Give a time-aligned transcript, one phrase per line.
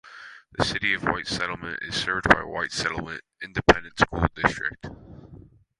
[0.53, 4.87] The City of White Settlement is served by the White Settlement Independent School District.